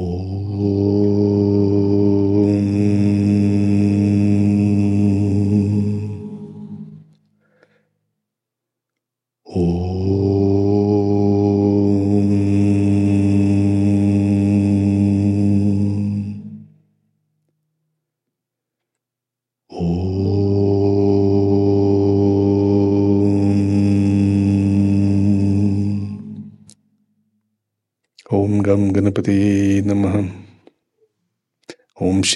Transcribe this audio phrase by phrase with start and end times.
[0.00, 0.77] Oh.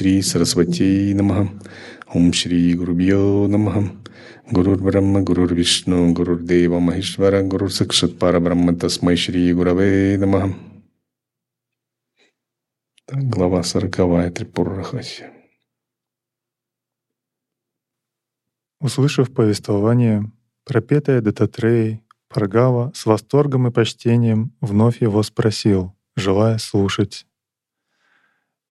[0.02, 1.60] Шри Сарасвати Намахам.
[2.12, 4.02] Ом Шри Гурубьо Намахам.
[4.50, 10.82] Гурур Брахма, Гурур Вишну, Гурур Дева Махишвара, Гурур Сакшат Парабрахма Тасмай Шри Гураве Намахам.
[13.12, 15.26] Глава сороковая трипуррахаси.
[18.80, 20.32] Услышав повествование,
[20.64, 27.24] пропетая Дататреей, Паргава с восторгом и почтением вновь его спросил, желая слушать.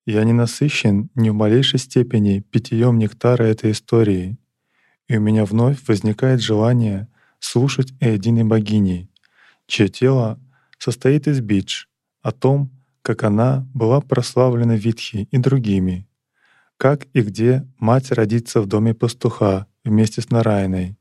[0.05, 4.37] Я не насыщен ни в малейшей степени питьем нектара этой истории,
[5.07, 7.07] и у меня вновь возникает желание
[7.39, 9.09] слушать о единой богине,
[9.67, 10.39] чье тело
[10.79, 11.85] состоит из бидж,
[12.21, 16.07] о том, как она была прославлена Витхи и другими,
[16.77, 20.97] как и где мать родится в доме пастуха вместе с Нарайной,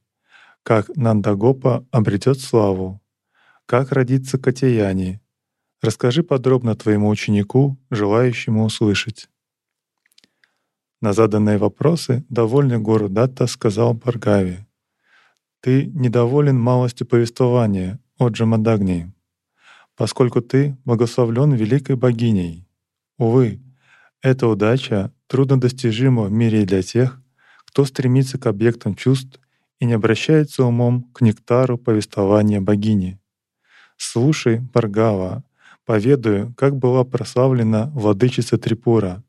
[0.62, 3.00] как Нандагопа обретет славу,
[3.64, 5.20] как родится Катяяни,
[5.82, 9.28] Расскажи подробно твоему ученику, желающему услышать.
[11.00, 14.66] На заданные вопросы довольный Гуру Датта сказал Баргави,
[15.60, 19.10] «Ты недоволен малостью повествования, о Джамадагни,
[19.96, 22.68] поскольку ты благословлен великой богиней.
[23.16, 23.62] Увы,
[24.20, 27.18] эта удача труднодостижима в мире для тех,
[27.64, 29.40] кто стремится к объектам чувств
[29.78, 33.18] и не обращается умом к нектару повествования богини.
[33.96, 35.44] Слушай, Баргава,
[35.90, 39.24] поведаю, как была прославлена владычица Трипура,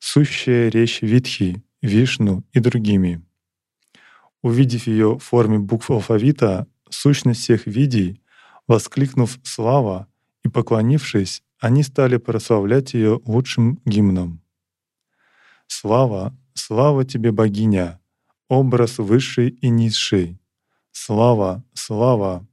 [0.00, 3.24] сущая речь Витхи, Вишну и другими.
[4.42, 8.20] Увидев ее в форме букв алфавита, сущность всех видей,
[8.66, 10.08] воскликнув «Слава!»
[10.42, 14.42] и поклонившись, они стали прославлять ее лучшим гимном.
[15.68, 16.36] «Слава!
[16.54, 18.00] Слава тебе, богиня!
[18.48, 20.40] Образ высший и низший!
[20.90, 21.62] Слава!
[21.72, 22.44] Слава!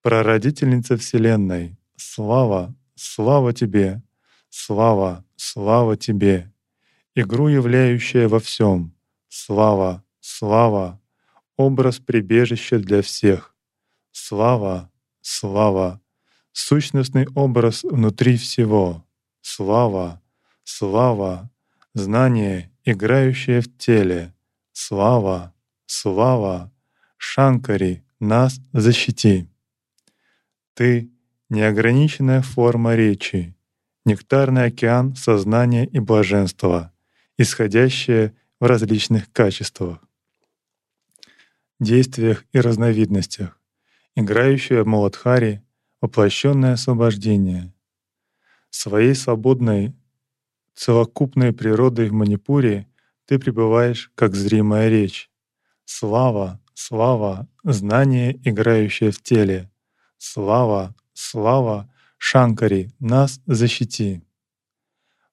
[0.00, 1.76] Прародительница Вселенной!
[1.96, 2.72] Слава!
[2.94, 4.02] Слава Тебе!
[4.48, 6.52] Слава, слава Тебе!
[7.14, 8.94] Игру, являющая во всем.
[9.28, 11.00] Слава, слава!
[11.56, 13.54] Образ прибежища для всех.
[14.12, 14.90] Слава,
[15.20, 16.00] слава!
[16.52, 19.04] Сущностный образ внутри всего.
[19.40, 20.22] Слава,
[20.64, 21.50] слава!
[21.94, 24.34] Знание, играющее в теле.
[24.72, 25.54] Слава,
[25.86, 26.72] слава!
[27.16, 29.48] Шанкари, нас защити!
[30.74, 31.13] Ты
[31.54, 33.56] неограниченная форма речи,
[34.04, 36.92] нектарный океан сознания и блаженства,
[37.38, 39.98] исходящее в различных качествах,
[41.78, 43.58] действиях и разновидностях,
[44.16, 45.62] играющее в Маладхари
[46.00, 47.72] воплощенное освобождение.
[48.70, 49.94] Своей свободной,
[50.74, 52.88] целокупной природой в Манипуре
[53.26, 55.30] ты пребываешь как зримая речь.
[55.84, 59.70] Слава, слава, знание, играющее в теле.
[60.18, 61.88] Слава, слава
[62.18, 64.22] Шанкари, нас защити.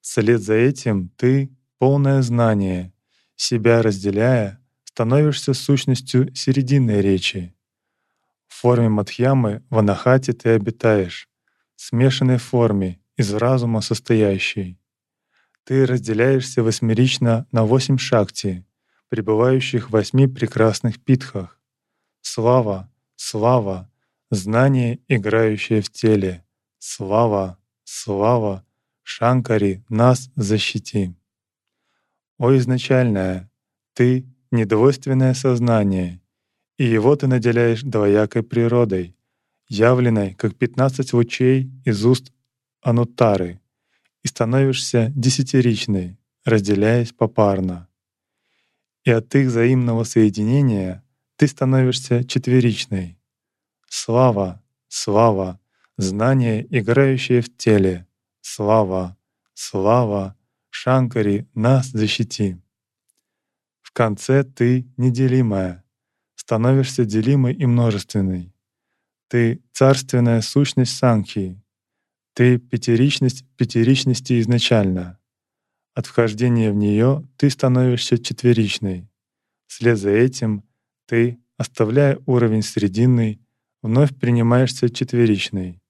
[0.02, 2.94] Вслед за этим ты, полное знание,
[3.36, 7.54] себя разделяя, становишься сущностью серединной речи.
[8.48, 11.30] В форме Мадхьямы в Анахате ты обитаешь,
[11.76, 14.80] в смешанной форме, из разума состоящей.
[15.64, 18.66] Ты разделяешься восьмерично на восемь шакти,
[19.10, 21.60] пребывающих в восьми прекрасных питхах.
[22.22, 23.91] Слава, слава,
[24.32, 26.44] знание, играющее в теле.
[26.80, 28.66] Слава, слава,
[29.04, 31.14] Шанкари, нас защити.
[32.40, 33.52] О изначальное,
[33.94, 36.22] ты— недвойственное сознание,
[36.78, 39.16] и его ты наделяешь двоякой природой,
[39.68, 42.34] явленной как пятнадцать лучей из уст
[42.82, 43.62] Анутары,
[44.24, 47.88] и становишься десятиричной, разделяясь попарно.
[49.04, 51.04] И от их взаимного соединения
[51.36, 53.21] ты становишься четверичной,
[53.94, 55.60] Слава, слава,
[55.98, 58.08] знание, играющее в теле.
[58.40, 59.18] Слава,
[59.54, 60.38] слава,
[60.70, 62.56] Шанкари, нас защити.
[63.82, 65.84] В конце ты неделимая,
[66.36, 68.56] становишься делимой и множественной.
[69.28, 71.62] Ты— царственная сущность Санхи.
[72.34, 75.20] Ты— пятеричность пятеричности изначально.
[75.94, 79.10] От вхождения в нее ты становишься четверичной.
[79.68, 80.64] Вслед за этим
[81.08, 83.42] ты, оставляя уровень срединный,
[83.82, 85.82] вновь принимаешься четверичной.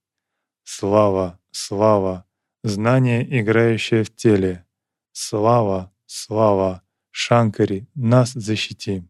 [0.63, 2.25] Слава, слава,
[2.63, 4.65] знание, играющее в теле.
[5.11, 9.03] Слава, слава, Шанкари, нас защити.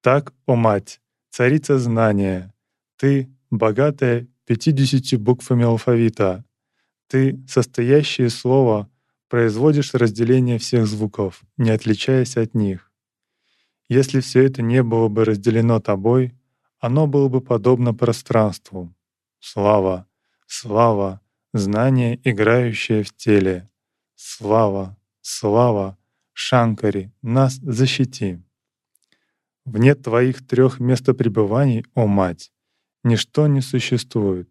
[0.00, 1.00] Так, о мать,
[1.30, 2.54] царица знания,
[2.96, 6.44] ты, богатая пятидесятью буквами алфавита,
[7.08, 8.90] ты, состоящее слово,
[9.28, 12.92] производишь разделение всех звуков, не отличаясь от них.
[13.88, 16.32] Если все это не было бы разделено тобой,
[16.86, 18.94] оно было бы подобно пространству.
[19.40, 20.06] Слава,
[20.46, 21.20] слава,
[21.52, 23.68] знание, играющее в теле.
[24.14, 25.98] Слава, слава,
[26.32, 28.38] Шанкари, нас защити.
[29.64, 32.52] Вне твоих трех местопребываний, о Мать,
[33.02, 34.48] ничто не существует,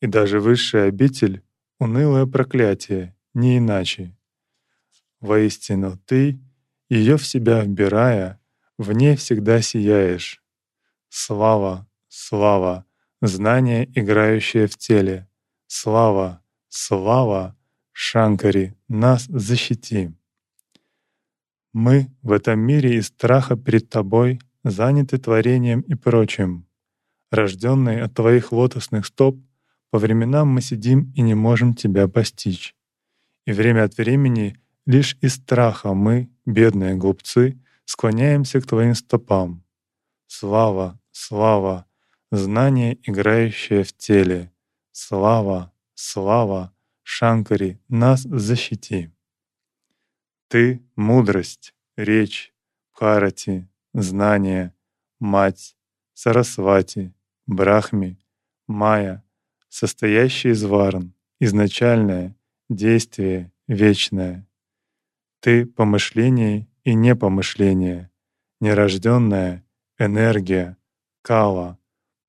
[0.00, 1.42] и даже высшая обитель—
[1.80, 4.16] унылое проклятие, не иначе.
[5.20, 6.38] Воистину, ты,
[6.88, 8.38] ее в себя вбирая,
[8.78, 10.45] в ней всегда сияешь.
[11.18, 12.84] Слава, слава,
[13.22, 15.26] знание, играющее в теле.
[15.66, 17.56] Слава, слава,
[17.92, 20.10] Шанкари, нас защити.
[21.72, 26.66] Мы в этом мире из страха перед Тобой заняты творением и прочим.
[27.30, 29.38] Рожденные от Твоих лотосных стоп,
[29.90, 32.76] по временам мы сидим и не можем Тебя постичь.
[33.46, 39.64] И время от времени лишь из страха мы, бедные глупцы, склоняемся к Твоим стопам.
[40.26, 41.86] Слава, слава,
[42.30, 44.52] знание, играющее в теле.
[44.92, 49.10] Слава, слава, Шанкари, нас защити.
[50.48, 52.54] Ты— мудрость, речь,
[52.92, 54.74] Бхарати, знание,
[55.18, 55.76] мать,
[56.12, 57.14] Сарасвати,
[57.46, 58.18] Брахми,
[58.66, 59.24] Майя,
[59.68, 62.36] состоящий из варн, изначальное,
[62.68, 64.46] действие, вечное.
[65.40, 68.10] Ты— помышление и непомышление,
[68.60, 69.64] нерожденная
[69.98, 70.76] энергия,
[71.26, 71.76] кала,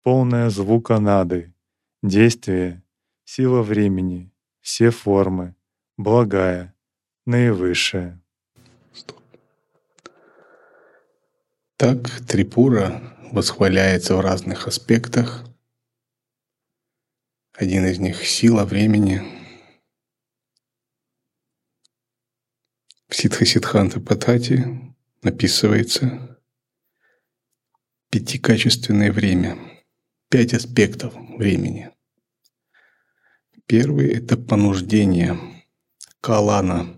[0.02, 1.54] полная звука нады,
[2.02, 2.82] действие,
[3.26, 5.56] сила времени, все формы,
[5.98, 6.74] благая,
[7.28, 8.20] наивысшая.
[11.76, 15.46] Так Трипура восхваляется в разных аспектах.
[17.54, 19.22] Один из них— сила времени—
[23.08, 26.37] В Ситха-Ситханта Патати описывается
[28.10, 29.58] пятикачественное время,
[30.30, 31.90] пять аспектов времени.
[33.66, 35.38] Первый— это понуждение,
[36.22, 36.96] калана,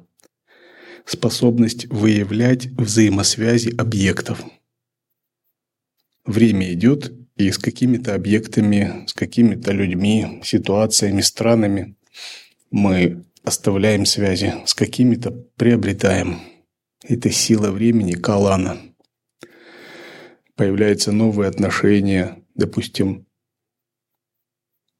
[1.05, 4.43] способность выявлять взаимосвязи объектов.
[6.25, 11.95] Время идет, и с какими-то объектами, с какими-то людьми, ситуациями, странами
[12.69, 16.41] мы оставляем связи, с какими-то приобретаем.
[17.01, 18.77] Это сила времени Калана.
[20.59, 23.25] Появляются новые отношения, допустим,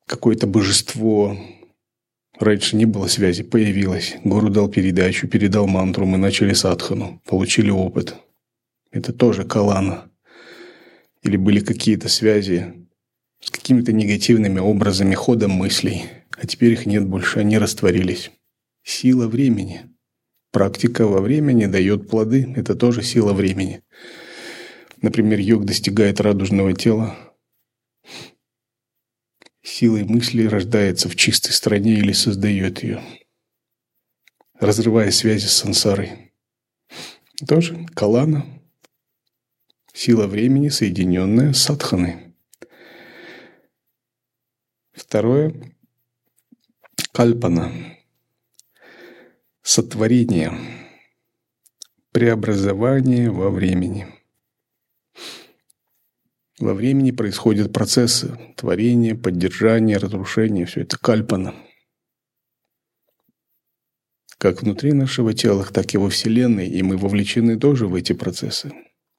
[0.06, 1.38] какое-то божество.
[2.40, 4.16] Раньше не было связи, появилось.
[4.24, 8.16] Гуру дал передачу, передал мантру, мы начали садхану, получили опыт.
[8.92, 10.10] Это тоже Калана.
[11.24, 12.88] Или были какие-то связи
[13.42, 16.06] с какими-то негативными образами, ходом мыслей–
[16.42, 18.32] а теперь их нет больше, они растворились.
[18.84, 19.82] Сила времени.
[20.52, 23.84] Практика во времени дает плоды, это тоже сила времени.
[25.02, 27.18] Например, йог достигает радужного тела,
[29.62, 33.02] силой мысли рождается в чистой стране или создает ее,
[34.60, 36.34] разрывая связи с сансарой.
[37.48, 38.46] Тоже калана,
[39.94, 42.36] сила времени, соединенная с садханой.
[44.92, 45.54] Второе
[47.14, 47.72] Кальпана.
[49.62, 50.52] Сотворение.
[52.12, 54.19] Преобразование во времени.
[56.60, 60.66] Во времени происходят процессы творения, поддержания, разрушения.
[60.66, 61.56] Все это кальпана.
[64.38, 66.68] Как внутри нашего тела, так и во Вселенной.
[66.68, 68.74] И мы вовлечены тоже в эти процессы.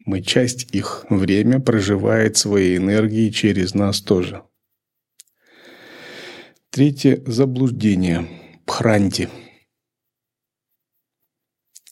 [0.04, 1.06] Мы часть их.
[1.08, 4.42] Время проживает свои энергии через нас тоже.
[6.70, 8.28] Третье– заблуждение.
[8.66, 9.30] Пхранти.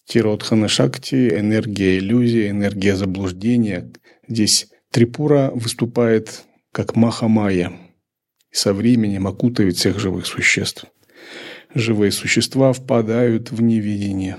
[0.04, 3.92] Тиротхана Шакти, энергия иллюзии, энергия заблуждения.
[4.26, 7.72] Здесь Трипура выступает как Махамая
[8.50, 10.86] и со временем окутывает всех живых существ.
[11.74, 14.38] Живые существа впадают в невидение,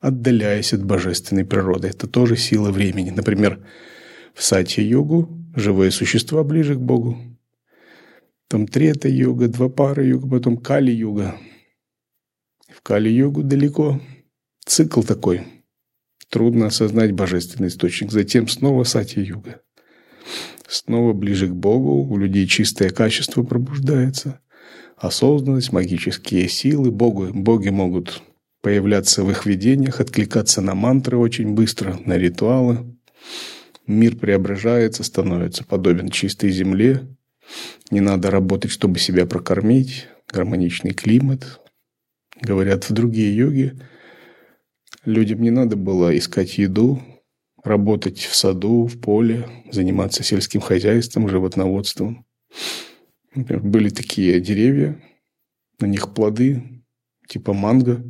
[0.00, 1.88] отдаляясь от божественной природы.
[1.88, 3.10] Это тоже сила времени.
[3.10, 3.66] Например,
[4.34, 7.18] в сати-йогу живые существа ближе к Богу,
[8.52, 11.36] там трета-йога, два пара йога, потом кали-йога.
[12.68, 13.98] В кали-йогу далеко.
[14.66, 15.46] Цикл такой.
[16.28, 18.12] Трудно осознать божественный источник.
[18.12, 19.62] Затем снова сати-йога.
[20.68, 24.40] Снова ближе к Богу, у людей чистое качество пробуждается.
[24.96, 26.90] осознанность, магические силы.
[26.90, 28.22] Боги, боги могут
[28.60, 32.96] появляться в их видениях, откликаться на мантры очень быстро, на ритуалы.
[33.86, 37.06] Мир преображается, становится подобен чистой земле.
[37.90, 40.06] Не надо работать, чтобы себя прокормить.
[40.32, 41.60] Гармоничный климат.
[42.40, 43.78] Говорят в другие йоги,
[45.04, 47.02] людям не надо было искать еду,
[47.62, 52.26] работать в саду, в поле, заниматься сельским хозяйством, животноводством.
[53.34, 55.00] Были такие деревья,
[55.78, 56.84] на них плоды,
[57.28, 58.04] типа манго,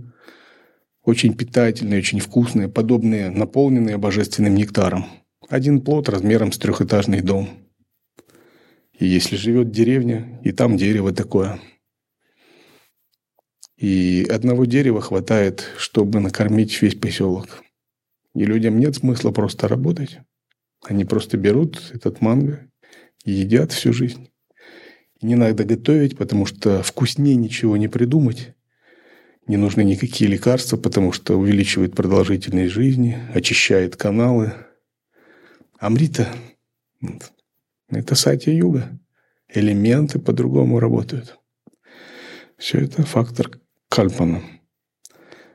[1.05, 5.07] очень питательные, очень вкусные, подобные, наполненные божественным нектаром.
[5.49, 7.49] Один плод размером с трехэтажный дом.
[8.99, 11.61] И если живет деревня, и там дерево такое.
[13.77, 17.63] И одного дерева хватает, чтобы накормить весь поселок.
[18.35, 20.19] И людям нет смысла просто работать.
[20.83, 22.69] Они просто берут этот манго
[23.25, 24.31] едят всю жизнь.
[25.21, 28.55] И не надо готовить, потому что вкуснее ничего не придумать.
[29.47, 34.53] Не нужны никакие лекарства, потому что увеличивает продолжительность жизни, очищает каналы.
[35.79, 36.29] Амрита–
[37.89, 38.99] это сатья-юга.
[39.49, 41.39] Элементы по-другому работают.
[42.57, 44.43] Все это фактор кальпана.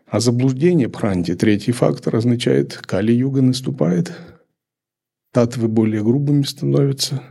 [0.08, 4.14] А заблуждение пхранти, третий фактор, означает кали-юга наступает,
[5.34, 7.24] татвы более грубыми становятся,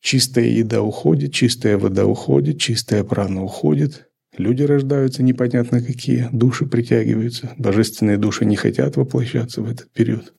[0.00, 7.54] чистая еда уходит, чистая вода уходит, чистая прана уходит, люди рождаются непонятно какие, души притягиваются,
[7.56, 10.34] божественные души не хотят воплощаться в этот период.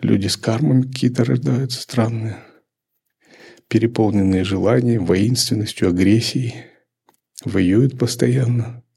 [0.00, 2.38] Люди с кармами какие-то рождаются странные,
[3.68, 6.54] переполненные желанием, воинственностью, агрессией,
[7.44, 8.82] воюют постоянно–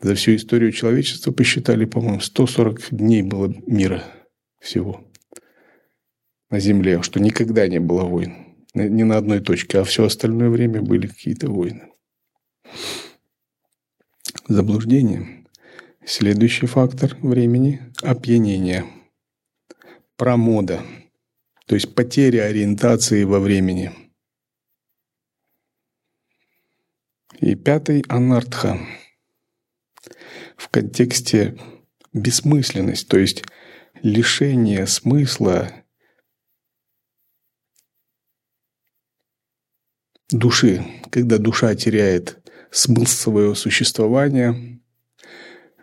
[0.00, 4.04] за всю историю человечества посчитали, по-моему, 140 дней было мира
[4.60, 5.04] всего
[6.50, 8.56] на Земле, что никогда не было войн.
[8.74, 11.88] Ни на одной точке, а все остальное время были какие-то войны.
[14.46, 15.44] Заблуждение.
[16.04, 18.84] Следующий фактор времени– опьянение.
[20.16, 20.82] Промода,
[21.66, 23.92] то есть потеря ориентации во времени.
[27.40, 28.78] И пятый– анартха–
[30.58, 31.56] в контексте
[32.12, 33.44] бессмысленность, то есть
[34.02, 35.72] лишение смысла
[40.30, 44.80] души, когда душа теряет смысл своего существования,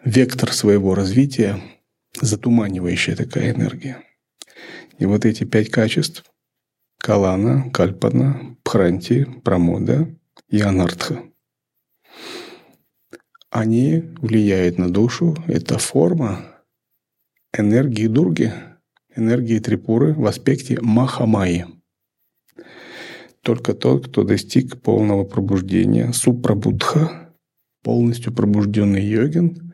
[0.04, 1.60] вектор своего развития,
[2.22, 4.04] затуманивающая такая энергия.
[5.00, 6.24] И вот эти пять качеств–
[7.00, 10.14] Калана, Кальпана, Пхранти, Прамода
[10.50, 11.24] и Анартха–
[13.56, 15.34] они влияют на душу.
[15.48, 16.42] Это форма
[17.58, 18.52] энергии Дурги,
[19.16, 21.66] энергии Трипуры в аспекте Махамаи.
[23.42, 27.34] Только тот, кто достиг полного пробуждения, супрабудха,
[27.82, 29.74] полностью пробужденный йогин,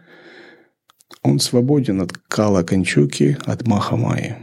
[1.23, 4.37] он свободен от Кала Канчуки, от Махамаи.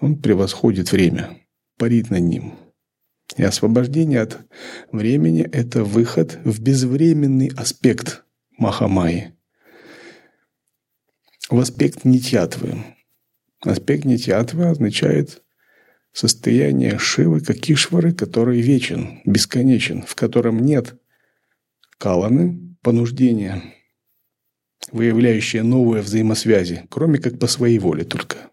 [0.00, 1.36] Он превосходит время,
[1.78, 2.54] парит над ним.
[3.36, 4.38] И освобождение от
[4.90, 8.23] времени– это выход в безвременный аспект
[8.56, 9.32] Махамаи.
[11.50, 12.84] В аспект нитьятвы.
[13.60, 15.42] Аспект нитьятвы означает
[16.12, 20.94] состояние Шивы, как Ишвары, который вечен, бесконечен, в котором нет
[21.98, 23.60] каланы, понуждения,
[24.92, 28.52] выявляющие новые взаимосвязи, кроме как по своей воле только.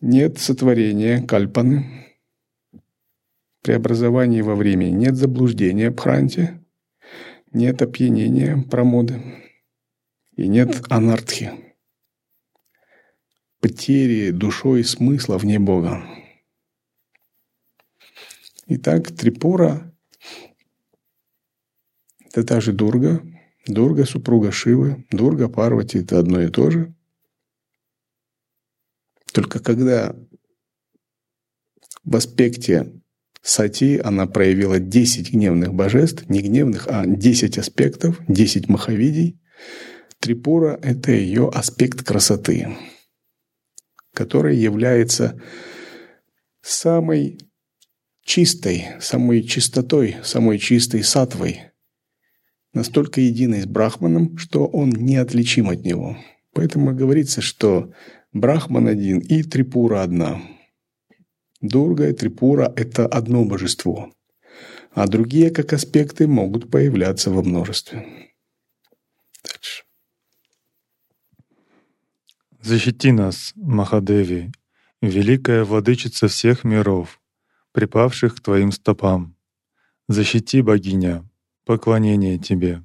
[0.00, 2.06] Нет сотворения кальпаны,
[3.62, 6.63] преобразования во времени, нет заблуждения пхранти,
[7.54, 9.22] нет опьянения, промоды.
[10.36, 11.52] И нет анартхи.
[13.60, 16.04] Потери душой смысла вне Бога.
[18.66, 19.94] Итак, Трипура–
[22.24, 23.22] это та же Дурга.
[23.66, 25.06] Дурга– супруга Шивы.
[25.10, 26.94] Дурга, Парвати– это одно и то же.
[29.32, 30.14] Только когда
[32.04, 33.00] в аспекте
[33.46, 39.38] Сати она проявила 10 гневных божеств, не гневных, а 10 аспектов, 10 маховидий.
[40.18, 42.74] Трипура– это ее аспект красоты,
[44.14, 45.38] который является
[46.62, 47.38] самой
[48.24, 51.64] чистой, самой чистотой, самой чистой сатвой,
[52.72, 56.16] настолько единой с Брахманом, что он неотличим от него.
[56.54, 57.92] Поэтому говорится, что
[58.32, 60.40] Брахман один и Трипура одна–
[61.64, 64.12] Дурга и Трипура– это одно божество,
[64.92, 68.06] а другие, как аспекты, могут появляться во множестве.
[69.42, 69.84] Дальше.
[72.60, 74.52] Защити нас, Махадеви,
[75.00, 77.18] великая владычица всех миров,
[77.72, 79.34] припавших к Твоим стопам.
[80.06, 81.24] Защити, богиня,
[81.64, 82.84] поклонение тебе.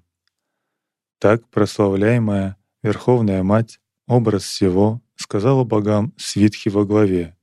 [1.18, 7.36] Так прославляемая Верховная Мать, образ всего, сказала богам свитхи во главе,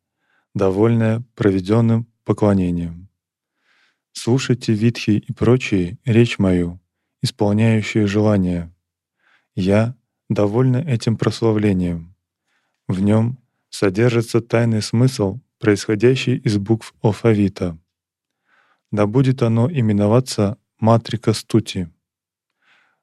[0.57, 3.11] довольная проведенным поклонением.
[4.13, 6.81] Слушайте витхи и прочие речь мою,
[7.21, 8.75] исполняющие желания.
[9.55, 9.95] Я
[10.31, 12.17] довольна этим прославлением.
[12.89, 13.37] В нем
[13.69, 17.79] содержится тайный смысл, происходящий из букв алфавита.
[18.91, 21.89] Да будет оно именоваться матрика стути.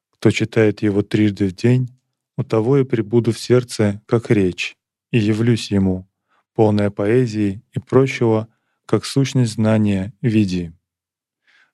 [0.10, 1.90] Кто читает его трижды в день,
[2.36, 4.76] у того и прибуду в сердце, как речь,
[5.12, 6.08] и явлюсь ему,
[6.54, 8.48] полная поэзии и прочего,
[8.86, 10.74] как сущность знания види.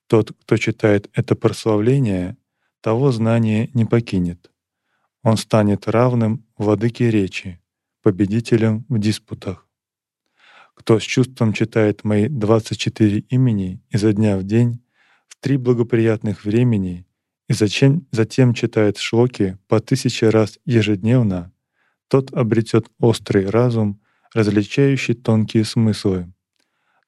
[0.07, 2.37] Тот, кто читает это прославление,
[2.81, 4.51] того знание не покинет.
[5.21, 7.61] Он станет равным владыке речи,
[8.01, 9.67] победителем в диспутах.
[10.75, 14.81] Кто с чувством читает мои 24 имени изо дня в день,
[15.27, 17.05] в три благоприятных времени,
[17.49, 21.51] и зачем, затем читает шлоки по тысяче раз ежедневно,
[22.07, 23.99] тот обретет острый разум,
[24.33, 26.31] различающий тонкие смыслы.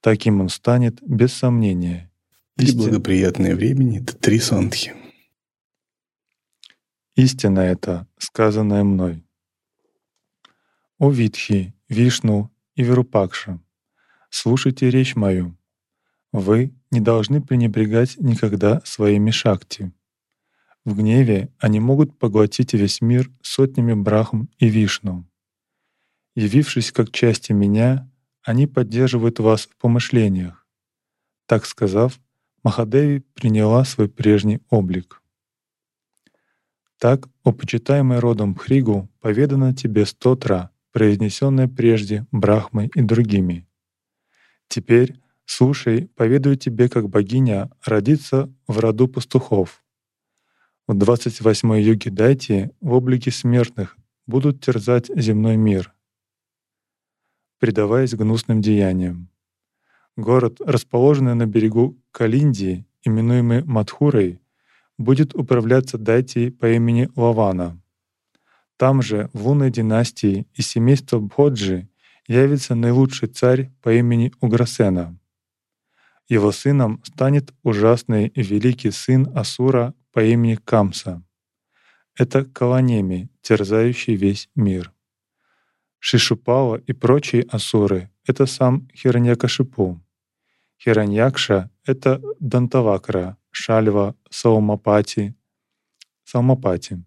[0.02, 2.12] Таким он станет без сомнения.
[2.56, 4.94] Три благоприятные времени— это три сантхи.
[7.16, 9.24] Истина это, сказанная мной.
[10.98, 13.60] О Витхи, Вишну и Верупакша,
[14.30, 15.58] слушайте речь мою.
[16.32, 19.92] Вы не должны пренебрегать никогда своими шакти.
[20.86, 25.28] В гневе они могут поглотить весь мир сотнями брахм и вишну.
[26.36, 28.10] Явившись как части меня,
[28.44, 30.66] они поддерживают вас в помышлениях.
[31.46, 32.20] Так сказав,
[32.64, 35.22] Махадеви приняла свой прежний облик.
[37.00, 43.68] Так, о почитаемый родом Хригу, поведано тебе стотра, произнесенное прежде Брахмой и другими.
[44.68, 49.82] Теперь, слушай, поведаю тебе, как богиня родится в роду пастухов,
[50.88, 55.94] в 28-й юге Дайте в облике смертных будут терзать земной мир,
[57.62, 59.30] предаваясь гнусным деяниям.
[60.18, 64.42] Город, расположенный на берегу Калиндии, именуемый Мадхурой,
[64.98, 67.80] будет управляться Дайтией по имени Лавана.
[68.78, 71.88] Там же, в лунной династии из семейства Бходжи
[72.28, 75.20] явится наилучший царь по имени Уграсена.
[76.28, 81.24] Его сыном станет ужасный и великий сын Асура по имени Камса.
[82.18, 84.92] Это Каланеми, терзающий весь мир.
[86.04, 90.02] Шишупала и прочие асуры— это сам Хираньякашипу.
[90.84, 95.36] Хираньякша— это Дантавакра, Шальва, Саумапати,
[96.24, 97.04] Саумапати.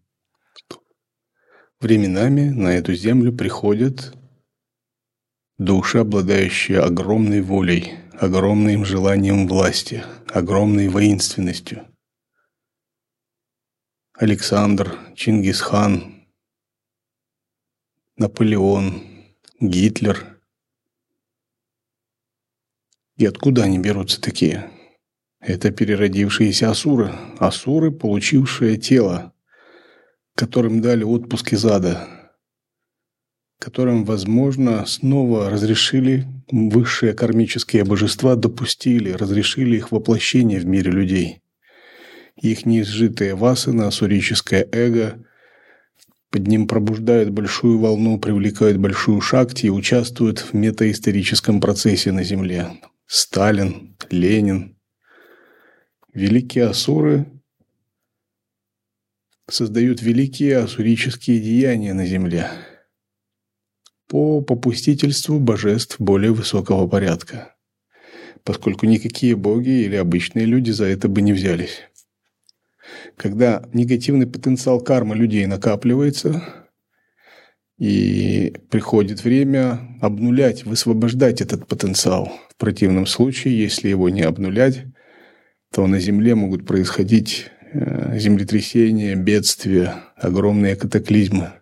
[1.81, 4.17] Временами на эту землю приходят
[5.59, 11.85] души, обладающие огромной волей, огромным желанием власти, огромной воинственностью—
[14.17, 16.14] Александр, Чингисхан,
[18.17, 19.03] Наполеон,
[19.59, 20.39] Гитлер.
[23.17, 24.71] И откуда они берутся такие?
[25.41, 27.13] Это переродившиеся асуры.
[27.39, 29.33] Асуры, получившие тело,
[30.37, 32.07] которым дали отпуск из ада,
[33.59, 41.41] которым, возможно, снова разрешили высшие кармические божества, допустили, разрешили их воплощение в мире людей–
[42.37, 45.25] их неизжитые васаны, асурическое эго
[46.35, 52.73] под ним пробуждают большую волну, привлекают большую шакти и участвуют в метаисторическом процессе на Земле.
[53.07, 54.77] Сталин, Ленин.
[56.13, 57.27] Великие асуры
[59.49, 62.51] создают великие асурические деяния на Земле
[64.09, 67.55] по попустительству божеств более высокого порядка,
[68.43, 71.83] поскольку никакие боги или обычные люди за это бы не взялись
[73.17, 76.43] когда негативный потенциал кармы людей накапливается,
[77.79, 82.33] и приходит время обнулять, высвобождать этот потенциал.
[82.49, 84.85] В противном случае, если его не обнулять,
[85.73, 91.53] то на Земле могут происходить э, землетрясения, бедствия, огромные катаклизмы.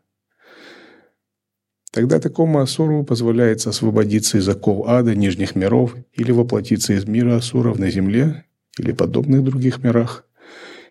[1.92, 7.78] Тогда такому асуру позволяется освободиться из оков ада, нижних миров, или воплотиться из мира асуров
[7.78, 8.44] на Земле
[8.78, 10.26] или подобных других мирах–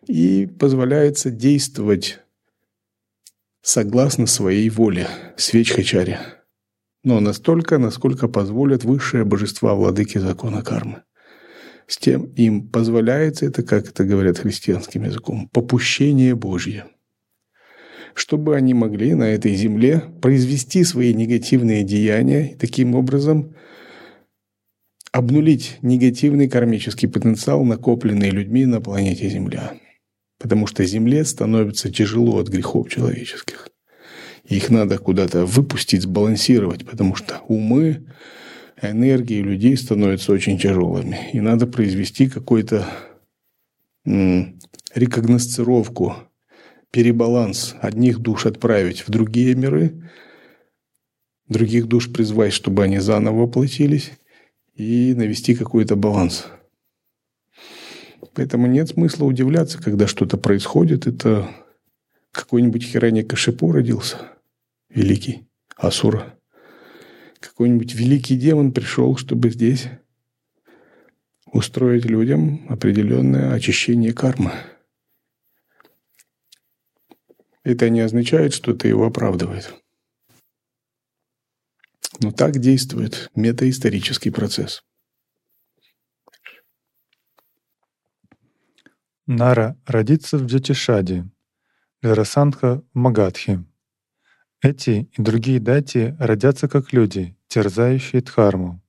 [0.07, 2.19] и позволяется действовать
[3.61, 6.19] согласно своей воле, свечхачаре.
[7.03, 11.03] Но настолько, насколько позволят высшие божества владыки закона кармы.
[11.87, 16.85] С тем им позволяется это, как это говорят христианским языком, попущение Божье.
[18.13, 23.55] Чтобы они могли на этой земле произвести свои негативные деяния и таким образом
[25.11, 29.73] обнулить негативный кармический потенциал, накопленный людьми на планете Земля.
[30.41, 33.69] Потому что Земле становится тяжело от грехов человеческих.
[34.43, 38.07] Их надо куда-то выпустить, сбалансировать, потому что умы,
[38.81, 41.29] энергии людей становятся очень тяжелыми.
[41.33, 42.87] И надо произвести какой-то
[44.03, 46.15] рекогносцировку,
[46.89, 47.75] перебаланс.
[47.79, 50.09] Одних душ отправить в другие миры,
[51.47, 54.11] других душ призвать, чтобы они заново воплотились,
[54.73, 56.47] и навести какой-то баланс.
[58.33, 61.07] Поэтому нет смысла удивляться, когда что-то происходит.
[61.07, 61.49] Это
[62.31, 64.17] какой-нибудь Хирани Кашипу родился,
[64.89, 66.37] великий Асура.
[67.39, 69.87] Какой-нибудь великий демон пришел, чтобы здесь
[71.51, 74.51] устроить людям определенное очищение кармы.
[77.63, 79.73] Это не означает, что это его оправдывает.
[82.19, 84.83] Но так действует метаисторический процесс.
[89.31, 91.25] Нара родится в Джатишаде,
[92.03, 93.63] Джарасандха в Магадхе.
[94.61, 98.81] Эти и другие дати родятся как люди, терзающие Дхарму.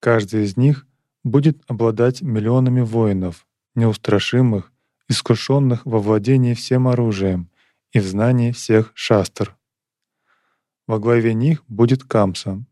[0.00, 0.88] Каждый из них
[1.22, 4.72] будет обладать миллионами воинов, неустрашимых,
[5.08, 7.48] искушенных во владении всем оружием
[7.92, 9.56] и в знании всех шастр.
[10.88, 12.64] Во главе них будет Камса,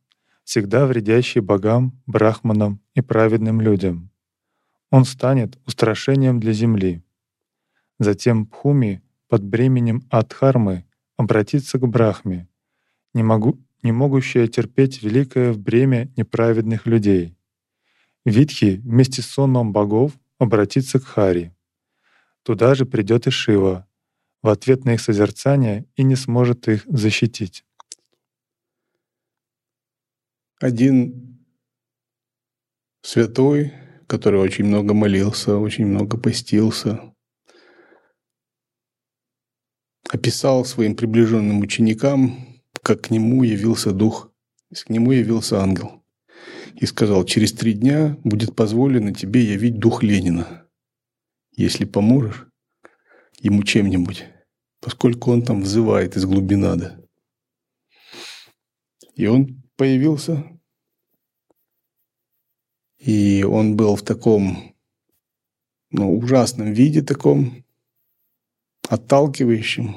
[0.42, 4.12] всегда вредящий богам, брахманам и праведным людям.
[4.92, 7.02] Он станет устрашением для земли.
[7.98, 10.85] Затем Пхуми под бременем Адхармы
[11.16, 12.46] обратится к Брахме,
[13.14, 17.38] не, могу, не могущая терпеть великое бремя неправедных людей.
[18.26, 21.57] Витхи вместе с сонмом богов обратится к Хари.
[22.42, 23.88] Туда же придет и Шива
[24.42, 27.64] в ответ на их созерцание и не сможет их защитить.
[30.61, 31.46] Один
[33.00, 33.72] святой,
[34.12, 37.01] который очень много молился, очень много постился,
[40.11, 44.31] описал своим приближенным ученикам, как к нему явился дух,
[44.70, 46.05] к нему явился ангел.
[46.75, 50.68] И сказал, через три дня будет позволено тебе явить дух Ленина,
[51.57, 52.46] если поможешь
[53.40, 54.27] ему чем-нибудь,
[54.81, 56.98] поскольку он там взывает из глубины.
[59.14, 60.44] И он появился,
[63.04, 64.76] и он был в таком
[65.90, 67.64] ну, ужасном виде таком,
[68.88, 69.96] отталкивающим.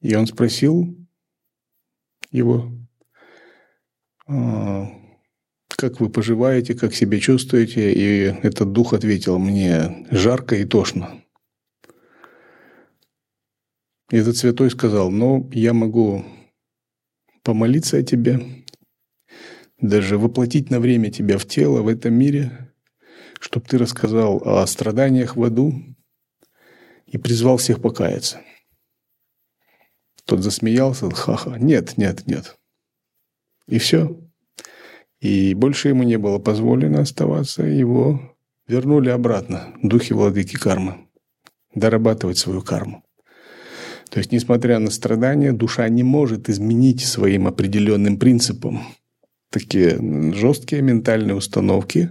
[0.00, 0.96] И он спросил
[2.30, 2.72] его,
[4.26, 4.86] «А,
[5.68, 7.92] как вы поживаете, как себя чувствуете?
[7.92, 11.22] И этот дух ответил мне, жарко и тошно.
[14.10, 16.24] И этот святой сказал, ну, я могу
[17.42, 18.63] помолиться о тебе,
[19.88, 22.72] даже воплотить на время тебя в тело в этом мире,
[23.38, 25.74] чтобы ты рассказал о страданиях в аду,
[27.06, 28.40] и призвал всех покаяться.
[30.24, 32.56] Тот засмеялся, ха-ха, нет, нет, нет.
[33.68, 34.18] И все.
[35.20, 41.08] И больше ему не было позволено оставаться, его вернули обратно, духи владыки кармы,
[41.74, 43.04] дорабатывать свою карму.
[44.10, 48.82] То есть, несмотря на страдания, душа не может изменить своим определенным принципам
[49.54, 49.96] такие
[50.34, 52.10] жесткие ментальные установки,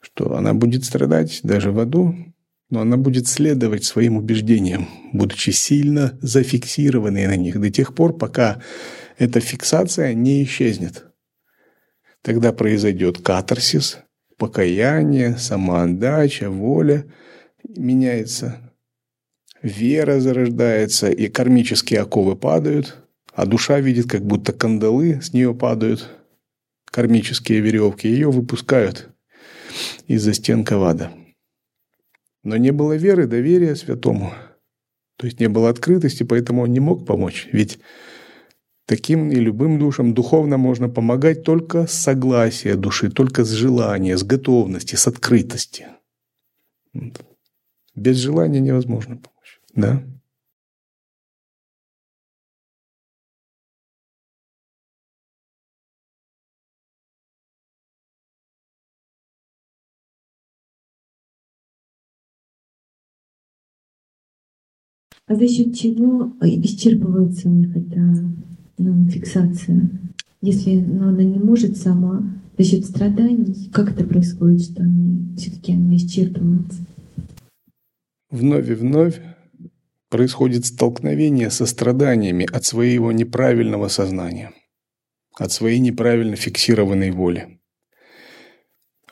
[0.00, 2.16] что она будет страдать даже в аду,
[2.68, 8.60] но она будет следовать своим убеждениям, будучи сильно зафиксированной на них до тех пор, пока
[9.18, 11.06] эта фиксация не исчезнет.
[12.22, 13.98] Тогда произойдет катарсис,
[14.36, 17.06] покаяние, самоотдача, воля
[17.68, 18.72] меняется,
[19.62, 22.96] вера зарождается, и кармические оковы падают,
[23.32, 26.17] а душа видит, как будто кандалы с нее падают,
[26.90, 29.08] кармические веревки, ее выпускают
[30.06, 31.12] из-за стен Кавада.
[32.42, 34.32] Но не было веры, доверия святому.
[35.16, 37.48] То есть не было открытости, поэтому он не мог помочь.
[37.52, 37.78] Ведь
[38.86, 44.22] таким и любым душам духовно можно помогать только с согласия души, только с желания, с
[44.22, 45.86] готовности, с открытости.
[47.94, 49.60] Без желания невозможно помочь.
[49.74, 50.02] Да?
[65.36, 68.00] За счет чего исчерпывается у них эта
[68.78, 69.90] ну, фиксация?
[70.40, 72.22] Если ну, она не может сама,
[72.56, 76.78] за счет страданий, как это происходит, что они все-таки она исчерпывается?
[78.30, 79.20] Вновь и вновь
[80.08, 84.52] происходит столкновение со страданиями от своего неправильного сознания.
[85.38, 87.60] от своей неправильно фиксированной воли.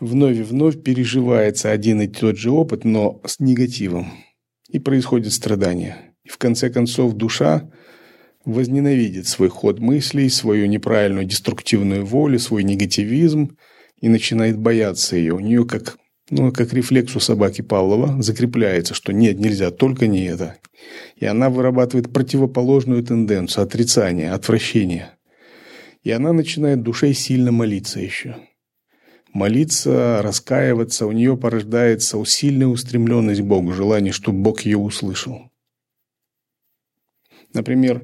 [0.00, 4.12] Вновь и вновь переживается один и тот же опыт, но с негативом.
[4.68, 6.05] И происходит страдание.
[6.26, 7.70] И в конце концов душа
[8.44, 13.56] возненавидит свой ход мыслей, свою неправильную деструктивную волю, свой негативизм
[14.00, 15.34] и начинает бояться ее.
[15.34, 15.98] У нее как,
[16.30, 20.56] ну, как рефлекс у собаки Павлова закрепляется, что нет, нельзя, только не это.
[21.16, 25.12] И она вырабатывает противоположную тенденцию, отрицание, отвращение.
[26.02, 28.36] И она начинает душой сильно молиться еще.
[29.32, 35.50] Молиться, раскаиваться, у нее порождается усиленная устремленность к Богу, желание, чтобы Бог ее услышал.
[37.56, 38.02] Например,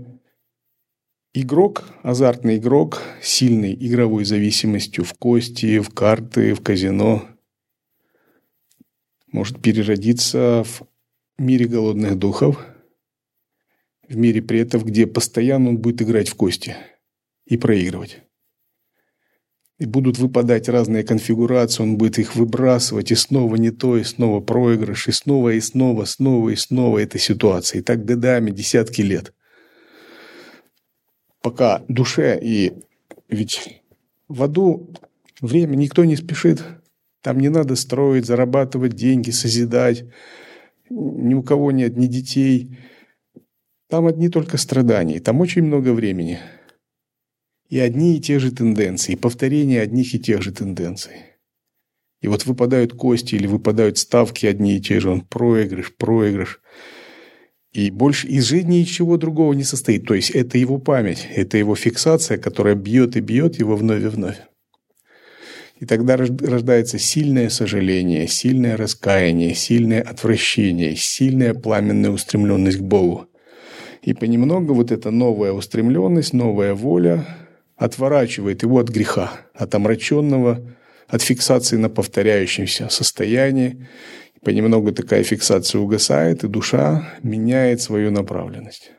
[1.34, 7.28] игрок, азартный игрок, сильный игровой зависимостью в кости, в карты, в казино,
[9.30, 10.84] может переродиться в
[11.36, 12.64] мире голодных духов,
[14.08, 16.74] в мире предков, где постоянно он будет играть в кости
[17.44, 18.22] и проигрывать.
[19.78, 24.40] И будут выпадать разные конфигурации, он будет их выбрасывать, и снова не то, и снова
[24.40, 27.80] проигрыш, и снова, и снова, снова, и снова эта ситуация.
[27.80, 29.34] И так годами, десятки лет.
[31.42, 32.72] Пока душе и...
[33.28, 33.83] Ведь
[34.28, 34.94] в аду
[35.40, 36.62] время никто не спешит.
[37.20, 40.05] Там не надо строить, зарабатывать деньги, созидать.
[40.90, 42.78] Ни у кого нет ни детей.
[43.88, 45.20] Там одни только страдания.
[45.20, 46.38] Там очень много времени.
[47.68, 51.12] И одни и те же тенденции, повторение одних и тех же тенденций.
[52.20, 56.61] И вот выпадают кости или выпадают ставки одни и те же, он проигрыш, проигрыш.
[57.72, 60.06] И больше из жизни ничего другого не состоит.
[60.06, 64.08] То есть это его память, это его фиксация, которая бьет и бьет его вновь и
[64.08, 64.37] вновь.
[65.80, 73.26] И тогда рождается сильное сожаление, сильное раскаяние, сильное отвращение, сильная пламенная устремленность к Богу.
[74.02, 77.26] И понемногу вот эта новая устремленность, новая воля
[77.76, 80.61] отворачивает его от греха, от омраченного,
[81.08, 83.88] от фиксации на повторяющемся состоянии.
[84.44, 88.92] Понемногу такая фиксация угасает, и душа меняет свою направленность.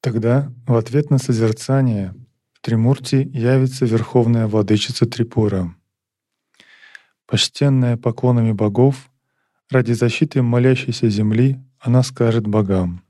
[0.00, 2.14] Тогда в ответ на созерцание
[2.52, 5.74] в Тримурти явится Верховная Владычица Трипура–
[7.26, 9.10] Почтенная поклонами богов,
[9.70, 13.03] ради защиты молящейся земли она скажет богам.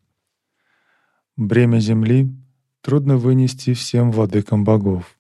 [1.37, 2.29] Бремя земли
[2.81, 5.19] трудно вынести всем владыкам богов,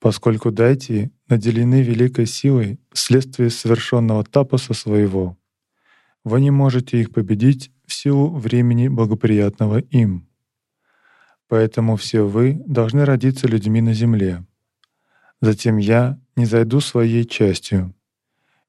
[0.00, 5.38] поскольку дайте наделены великой силой вследствие совершенного тапоса своего.
[6.24, 10.28] Вы не можете их победить в силу времени благоприятного им.
[11.46, 14.44] Поэтому все вы должны родиться людьми на земле.
[15.40, 17.94] Затем я не зайду своей частью,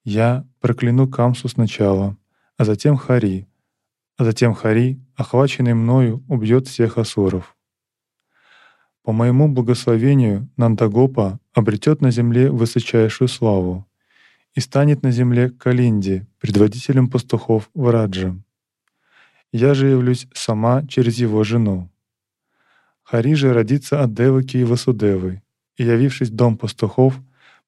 [0.03, 2.17] я прокляну Камсу сначала,
[2.57, 3.47] а затем Хари,
[4.17, 7.55] а затем Хари, охваченный мною, убьет всех асуров.
[9.03, 13.87] По моему благословению Нандагопа обретет на земле высочайшую славу
[14.53, 18.35] и станет на земле Калинди, предводителем пастухов в Радже.
[19.51, 21.89] Я же явлюсь сама через его жену.
[23.03, 25.41] Хари же родится от Деваки и Васудевы,
[25.77, 27.19] и, явившись в дом пастухов,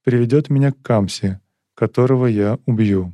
[0.04, 1.40] приведет меня к Камсе,
[1.76, 3.14] которого я убью.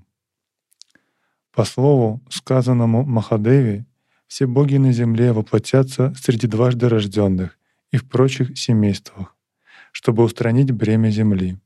[1.51, 3.85] По слову, сказанному Махадеви,
[4.29, 7.57] все боги на земле воплотятся среди дважды рожденных
[7.91, 9.35] и в прочих семействах,
[9.91, 11.57] чтобы устранить бремя земли.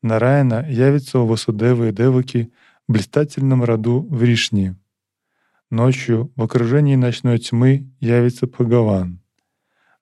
[0.00, 2.52] Нараяна явится у Васудевы и Деваки
[2.86, 4.76] в блистательном роду в Ришни.
[5.68, 9.20] Ночью в окружении ночной тьмы явится Пагаван.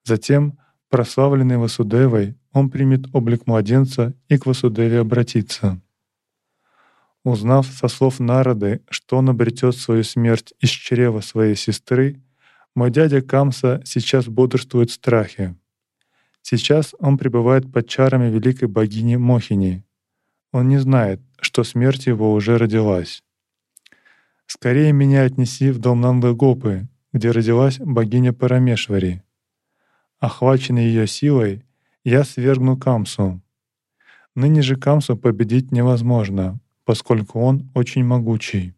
[0.03, 5.81] Затем, прославленный Васудевой, он примет облик младенца и к Васудеве обратится.
[7.25, 12.21] Узнав со слов Народы, что он обретет свою смерть из чрева своей сестры,
[12.75, 15.55] мой дядя Камса сейчас бодрствует в страхе.
[16.43, 19.83] Сейчас он пребывает под чарами великой богини Мохини.
[20.51, 23.23] Он не знает, что смерть его уже родилась.
[24.45, 29.23] Скорее меня отнеси в дом Нандагопы, где родилась богиня Парамешвари.
[30.19, 31.63] Охваченный ее силой,
[32.03, 33.41] я свергну Камсу.
[34.35, 38.73] Ныне же Камсу победить невозможно, поскольку он очень могучий.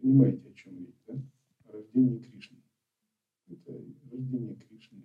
[0.00, 1.14] Понимаете, о чем речь, да?
[1.68, 2.56] О рождении Кришны.
[3.50, 3.72] Это
[4.12, 5.02] рождение Кришны.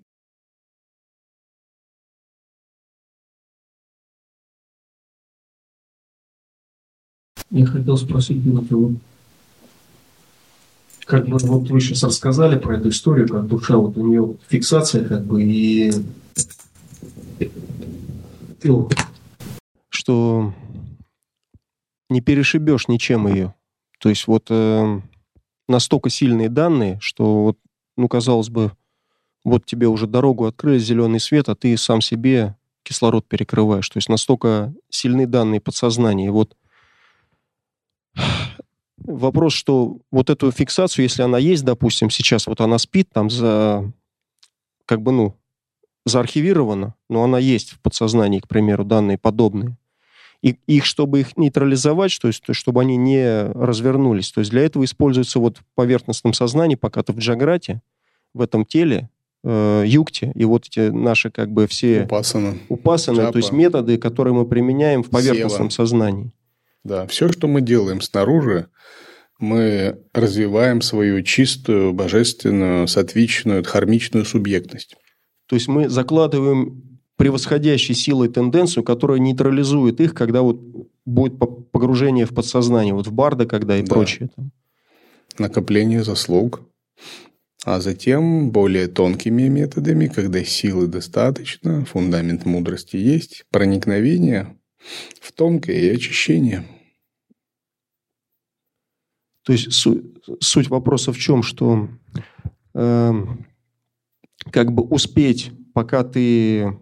[7.49, 8.93] Я хотел спросить, вот, вот,
[11.05, 15.05] как бы вот вы сейчас рассказали про эту историю, как душа, вот у нее фиксация
[15.05, 15.91] как бы и
[19.89, 20.53] что
[22.11, 23.55] не перешибешь ничем ее.
[23.99, 24.99] То есть вот э,
[25.67, 27.57] настолько сильные данные, что вот,
[27.97, 28.71] ну, казалось бы,
[29.43, 33.89] вот тебе уже дорогу открыли, зеленый свет, а ты сам себе кислород перекрываешь.
[33.89, 36.27] То есть настолько сильны данные подсознания.
[36.27, 36.55] И вот
[38.97, 43.91] вопрос, что вот эту фиксацию, если она есть, допустим, сейчас вот она спит там за,
[44.85, 45.37] как бы, ну,
[46.05, 49.77] заархивирована, но она есть в подсознании, к примеру, данные подобные.
[50.41, 54.83] И их, чтобы их нейтрализовать, то есть чтобы они не развернулись, то есть для этого
[54.83, 57.81] используется вот в поверхностном сознании, пока ты в джаграте,
[58.33, 59.09] в этом теле,
[59.43, 62.03] э, юкте, и вот эти наши как бы все...
[62.03, 62.59] Упасаны.
[62.69, 65.85] Упасаны, то есть методы, которые мы применяем в поверхностном Сева.
[65.85, 66.31] сознании.
[66.83, 68.67] Да, все, что мы делаем снаружи,
[69.37, 74.95] мы развиваем свою чистую, божественную, сатвичную, дхармичную субъектность.
[75.47, 76.90] То есть мы закладываем
[77.21, 80.59] превосходящей силой тенденцию, которая нейтрализует их, когда вот
[81.05, 83.93] будет погружение в подсознание, вот в барда, когда и да.
[83.93, 84.31] прочее.
[85.37, 86.63] Накопление заслуг.
[87.63, 94.57] А затем более тонкими методами, когда силы достаточно, фундамент мудрости есть, проникновение
[95.21, 96.65] в тонкое и очищение.
[99.43, 100.05] То есть суть,
[100.39, 101.87] суть вопроса в чем, что
[102.73, 103.11] э,
[104.49, 106.79] как бы успеть, пока ты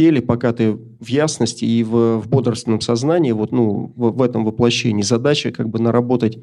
[0.00, 4.46] теле, пока ты в ясности и в, в бодрственном сознании, вот ну в, в этом
[4.46, 6.38] воплощении задача как бы наработать,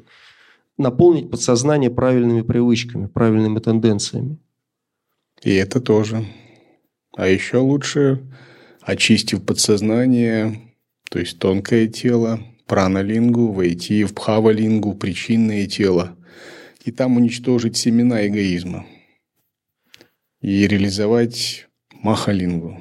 [0.76, 4.38] наполнить подсознание правильными привычками, правильными тенденциями.
[5.42, 6.24] И это тоже.
[7.16, 8.22] А еще лучше,
[8.80, 10.60] очистив подсознание,
[11.10, 16.16] то есть тонкое тело, пранолингу, войти в пхавалингу, причинное тело,
[16.84, 18.86] и там уничтожить семена эгоизма
[20.42, 21.66] и реализовать
[22.04, 22.80] махалингу.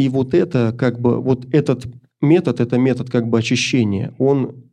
[0.00, 1.84] И вот это, как бы, вот этот
[2.22, 4.64] метод, это метод как бы очищения, он,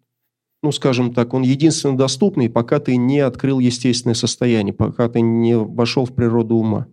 [0.63, 5.57] ну, скажем так, он единственно доступный, пока ты не открыл естественное состояние, пока ты не
[5.57, 6.87] вошел в природу ума.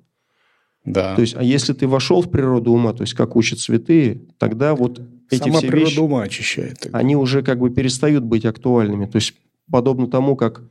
[0.84, 1.14] Да.
[1.14, 4.74] То есть, а если ты вошел в природу ума, то есть, как учат святые, тогда
[4.74, 6.80] вот эти Сама все природа вещи, ума очищает.
[6.80, 6.98] Тогда.
[6.98, 9.06] Они уже как бы перестают быть актуальными.
[9.06, 9.34] То есть,
[9.70, 10.64] подобно тому, как,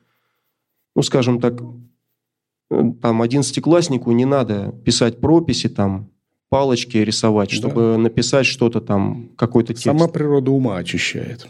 [0.97, 1.61] ну, скажем так,
[2.71, 6.09] э, там, одиннадцатикласснику не надо писать прописи, там,
[6.53, 7.97] палочки рисовать, чтобы да.
[7.97, 9.85] написать что-то там, какой-то текст.
[9.85, 11.47] Сама природа ума очищает.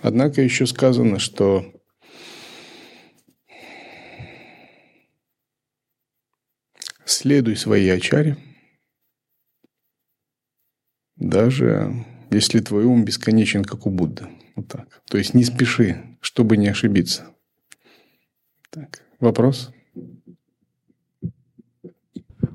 [0.00, 1.70] Однако еще сказано, что
[7.04, 8.38] следуй своей очаре,
[11.16, 14.26] даже если твой ум бесконечен, как у Будды.
[14.56, 15.02] Вот так.
[15.04, 17.26] То есть не спеши, чтобы не ошибиться.
[18.70, 19.70] Так, вопрос?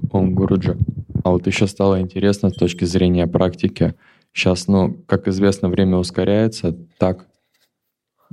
[0.10, 0.76] Ом Гуруджа.
[1.26, 3.96] А вот еще стало интересно с точки зрения практики.
[4.32, 7.26] Сейчас, ну, как известно, время ускоряется, так,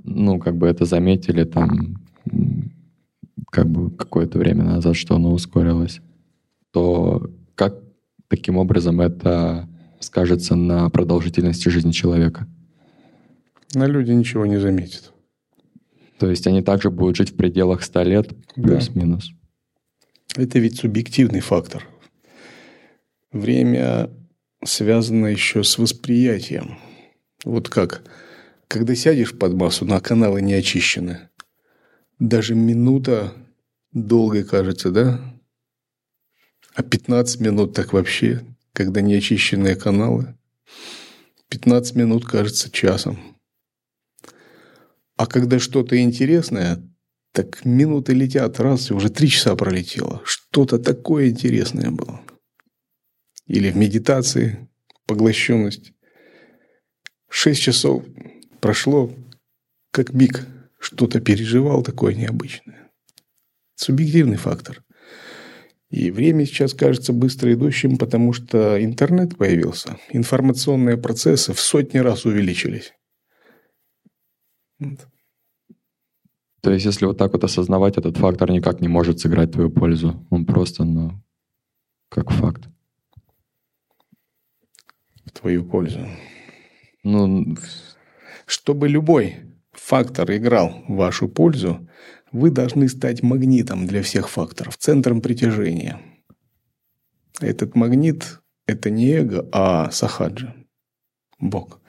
[0.04, 1.96] ну, как бы это заметили там,
[3.50, 6.00] как бы какое-то время назад, что оно ускорилось
[6.72, 7.76] то как
[8.28, 9.68] таким образом это
[10.00, 12.48] скажется на продолжительности жизни человека?
[13.74, 15.12] На люди ничего не заметят.
[16.18, 19.32] То есть они также будут жить в пределах 100 лет, плюс-минус.
[20.34, 21.86] Это ведь субъективный фактор.
[23.32, 24.10] Время
[24.64, 26.78] связано еще с восприятием.
[27.44, 28.02] Вот как,
[28.68, 31.30] когда сядешь под массу, на каналы не очищены,
[32.18, 33.32] даже минута
[33.92, 35.20] долгой кажется, да?
[36.74, 40.36] А 15 минут так вообще, когда неочищенные каналы.
[41.48, 43.18] 15 минут кажется часом.
[45.16, 46.82] А когда что-то интересное,
[47.32, 50.22] так минуты летят, раз, и уже три часа пролетело.
[50.24, 52.21] Что-то такое интересное было.
[53.46, 54.68] Или в медитации
[55.06, 55.92] поглощенность.
[57.28, 58.04] Шесть часов
[58.60, 59.12] прошло,
[59.90, 60.46] как миг.
[60.78, 62.90] Что-то переживал такое необычное.
[63.76, 64.84] Субъективный фактор.
[65.90, 69.98] И время сейчас кажется быстро идущим, потому что интернет появился.
[70.10, 72.94] Информационные процессы в сотни раз увеличились.
[74.78, 75.06] Вот.
[76.62, 80.26] То есть, если вот так вот осознавать, этот фактор никак не может сыграть твою пользу.
[80.30, 81.22] Он просто, ну,
[82.08, 82.71] как факт.
[85.32, 86.06] В твою пользу.
[87.02, 87.56] Ну,
[88.46, 89.36] чтобы любой
[89.72, 91.88] фактор играл в вашу пользу,
[92.32, 96.00] вы должны стать магнитом для всех факторов, центром притяжения.
[97.40, 100.54] Этот магнит– это не эго, а сахаджа,
[101.38, 101.80] Бог.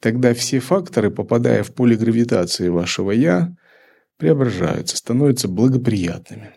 [0.00, 3.54] Тогда все факторы, попадая в поле гравитации вашего «я»,
[4.16, 6.52] преображаются, становятся благоприятными.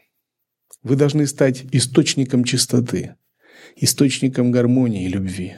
[0.83, 3.15] Вы должны стать источником чистоты,
[3.75, 5.57] источником гармонии и любви.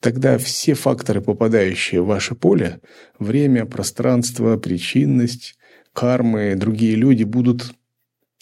[0.00, 2.80] Тогда все факторы, попадающие в ваше поле,
[3.18, 5.56] время, пространство, причинность,
[5.92, 7.74] кармы, другие люди будут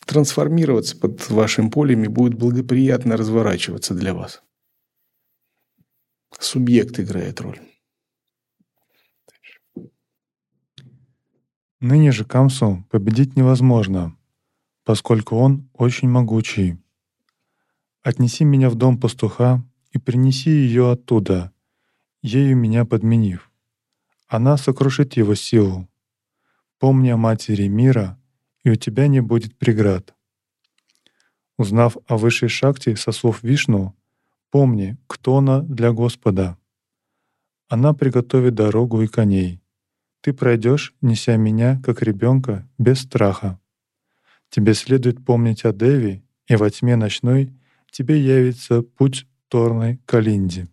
[0.06, 4.42] трансформироваться под вашим полем и будут благоприятно разворачиваться для вас.
[6.38, 7.60] Субъект играет роль.
[11.80, 14.16] Ныне же Камсу победить невозможно,
[14.84, 16.78] поскольку он очень могучий.
[18.02, 19.62] Отнеси меня в дом пастуха
[19.96, 21.52] и принеси ее оттуда,
[22.22, 23.50] ею меня подменив.
[24.28, 25.88] Она сокрушит его силу.
[26.78, 28.18] Помни о матери мира,
[28.62, 30.14] и у тебя не будет преград.
[31.56, 33.94] Узнав о высшей шакте со слов Вишну,
[34.50, 36.58] помни, кто она для Господа.
[37.68, 39.62] Она приготовит дорогу и коней.
[40.20, 43.58] Ты пройдешь, неся меня, как ребенка, без страха.
[44.50, 47.50] Тебе следует помнить о Деви, и во тьме ночной—
[47.96, 50.66] тебе явится путь Торной Калинди.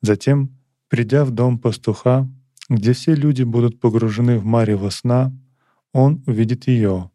[0.00, 2.28] Затем, придя в дом пастуха,
[2.68, 5.32] где все люди будут погружены в марево сна,
[5.92, 7.10] он увидит ее,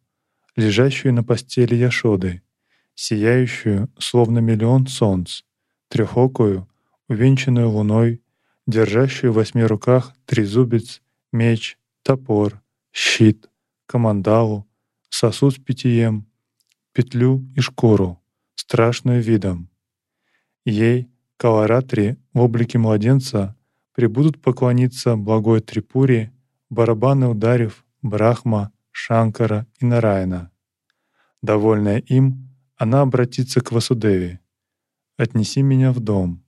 [0.56, 2.42] лежащую на постели Яшоды,
[2.94, 5.42] сияющую, словно миллион солнц,
[5.88, 6.68] трехокую,
[7.08, 8.22] увенчанную луной,
[8.66, 11.00] держащую в восьми руках трезубец,
[11.32, 12.62] меч, топор,
[12.92, 13.48] щит,
[13.86, 14.68] командалу,
[15.08, 16.26] сосуд с питьем,
[16.92, 18.20] петлю и шкуру,
[18.54, 19.70] страшную видом.
[20.68, 21.08] Ей,
[21.38, 23.56] Каларатри, в облике младенца,
[23.94, 26.30] прибудут поклониться благой Трипуре,
[26.68, 30.50] барабаны ударив Брахма, Шанкара и Нараяна.
[31.40, 34.40] Довольная им, она обратится к Васудеве.
[35.16, 36.44] «Отнеси меня в дом»,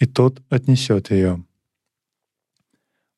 [0.00, 1.44] и тот отнесет ее.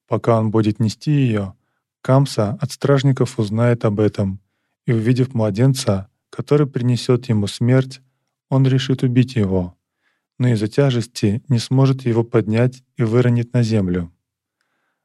[0.06, 1.54] Пока он будет нести ее,
[2.02, 4.40] Камса от стражников узнает об этом
[4.84, 8.02] и, увидев младенца, который принесет ему смерть,
[8.50, 9.74] он решит убить его,
[10.38, 14.12] но из-за тяжести не сможет его поднять и выронит на землю.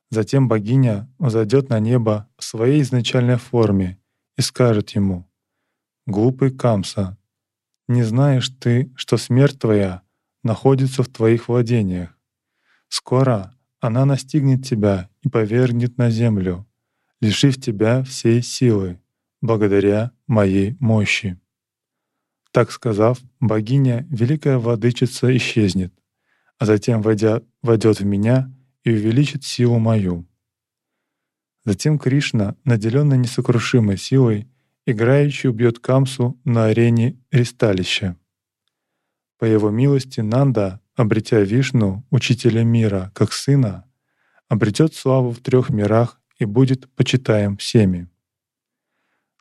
[0.10, 4.00] Затем богиня взойдет на небо в своей изначальной форме
[4.38, 5.30] и скажет ему,
[6.08, 7.18] «Глупый Камса,
[7.88, 10.02] не знаешь ты, что смерть твоя
[10.44, 12.18] находится в твоих владениях.
[12.88, 16.68] Скоро она настигнет тебя и повергнет на землю,
[17.22, 19.00] лишив тебя всей силы,
[19.42, 21.40] благодаря моей мощи».
[22.52, 25.93] Так сказав, богиня, великая владычица, исчезнет,
[26.58, 28.52] а затем, войдя, войдет в меня
[28.84, 30.26] и увеличит силу мою.
[31.64, 34.50] Затем Кришна, наделенный несокрушимой силой,
[34.86, 38.18] играючи убьет Камсу на арене ристалища.
[39.38, 43.86] По его милости Нанда, обретя Вишну, учителя мира, как сына,
[44.47, 48.10] обретет славу в трех мирах и будет почитаем всеми.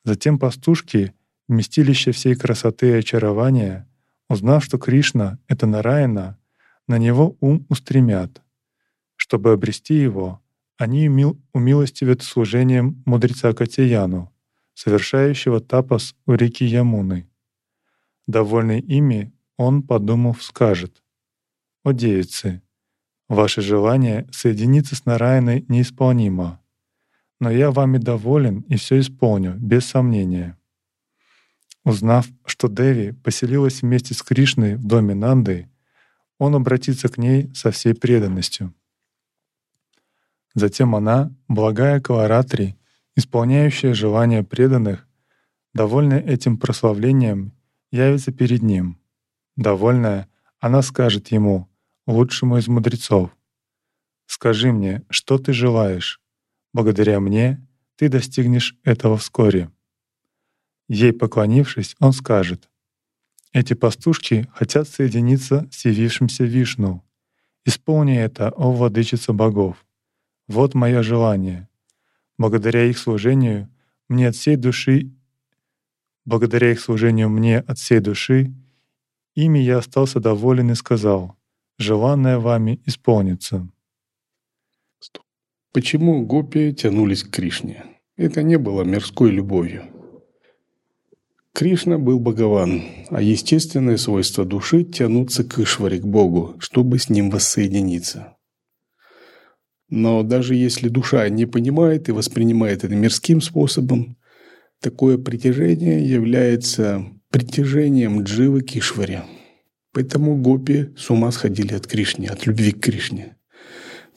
[0.05, 1.15] Затем пастушки
[1.49, 3.89] вместилище всей красоты и очарования,
[4.29, 6.39] узнав, что Кришна— это Нараяна,
[6.87, 8.43] на него ум устремят.
[9.17, 10.41] Чтобы обрести его,
[10.77, 11.09] они
[11.53, 14.33] умилостивят служением мудреца Катяяну,
[14.75, 17.29] совершающего тапас у реки Ямуны.
[18.27, 21.03] Довольный ими, он, подумав, скажет,
[21.83, 22.63] «О девицы,
[23.29, 26.61] ваше желание соединиться с Нараяной неисполнимо,
[27.41, 30.58] но я вами доволен и все исполню, без сомнения».
[31.89, 35.71] Узнав, что Деви поселилась вместе с Кришной в доме Нанды,
[36.37, 38.75] он обратится к ней со всей преданностью.
[40.53, 42.77] Затем она, благая Каларатри,
[43.17, 45.09] исполняющая желания преданных,
[45.73, 47.55] довольная этим прославлением,
[47.91, 49.01] явится перед ним.
[49.57, 50.29] Довольная,
[50.61, 51.71] она скажет ему,
[52.07, 53.35] лучшему из мудрецов,
[54.27, 56.21] «Скажи мне, что ты желаешь?
[56.75, 57.67] Благодаря мне
[57.97, 59.71] ты достигнешь этого вскоре».
[60.89, 62.69] Ей поклонившись, он скажет,
[63.53, 67.05] «Эти пастушки хотят соединиться с явившимся Вишну.
[67.65, 69.85] Исполни это, о владычица богов.
[70.47, 71.69] Вот мое желание.
[72.39, 73.69] Благодаря их служению
[74.09, 75.13] мне от всей души
[76.29, 78.53] Благодаря их служению мне от всей души,
[79.35, 81.39] ими я остался доволен и сказал,
[81.79, 83.67] «Желанное вами исполнится».
[85.73, 87.83] Почему гопи тянулись к Кришне?
[88.19, 89.85] Это не было мирской любовью.
[91.59, 97.31] Кришна был Бхагаван, а естественное свойство души– тянуться к Ишваре, к Богу, чтобы с ним
[97.31, 98.37] воссоединиться.
[99.89, 104.17] Но даже если душа не понимает и воспринимает это мирским способом,
[104.81, 109.25] такое притяжение является притяжением дживы к Ишваре.
[109.93, 113.37] Поэтому гопи с ума сходили от Кришны, от любви к Кришне.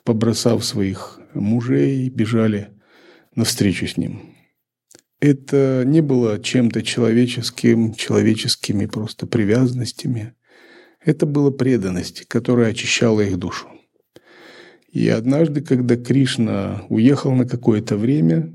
[0.04, 2.68] Побросав своих мужей, бежали
[3.34, 4.28] навстречу с ним–
[5.22, 10.34] это не было чем-то человеческим, человеческими просто привязанностями.
[11.06, 13.68] Это была преданность, которая очищала их душу.
[14.92, 18.52] И однажды, когда Кришна уехал на какое-то время,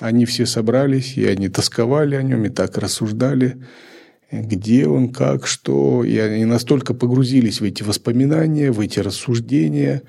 [0.00, 3.62] они все собрались, и они тосковали о нем, и так рассуждали,
[4.32, 6.02] где он, как, что.
[6.02, 10.02] И они настолько погрузились в эти воспоминания, в эти рассуждения,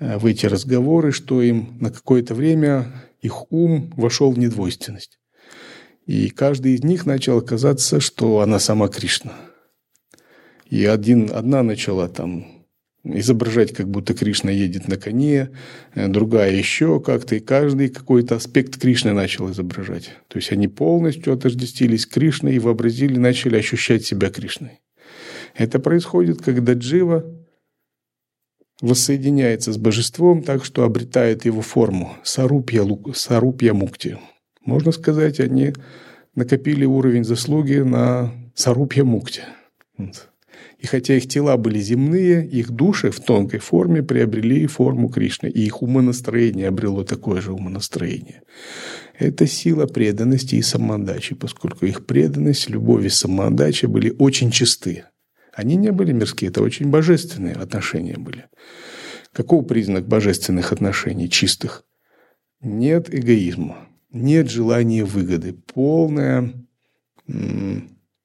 [0.00, 2.86] в эти разговоры, что им на какое-то время
[3.20, 5.18] их ум вошел в недвойственность.
[6.08, 9.34] И каждый из них начал казаться, что она сама Кришна.
[10.70, 12.46] И один, одна начала там
[13.04, 15.50] изображать, как будто Кришна едет на коне,
[15.94, 20.14] э, другая еще как-то, и каждый какой-то аспект Кришны начал изображать.
[20.28, 24.80] То есть они полностью отождествились Кришной и вообразили, начали ощущать себя Кришной.
[25.54, 27.22] Это происходит, когда Джива
[28.80, 34.16] воссоединяется с божеством так, что обретает его форму сарупья, сарупья мукти.
[34.68, 35.72] Можно сказать, они
[36.34, 39.40] накопили уровень заслуги на сарупья мукти.
[39.96, 40.28] Вот.
[40.78, 45.64] И хотя их тела были земные, их души в тонкой форме приобрели форму Кришны, и
[45.64, 48.42] их умонастроение обрело такое же умонастроение.
[49.18, 55.04] Это сила преданности и самоотдачи, поскольку их преданность, любовь и самоотдача были очень чисты.
[55.54, 58.44] Они не были мирские, это очень божественные отношения были.
[59.32, 61.84] Каков признак божественных отношений, чистых?
[62.60, 66.52] Нет эгоизма, нет желания выгоды, полная